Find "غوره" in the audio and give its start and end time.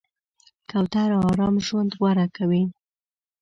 1.99-2.27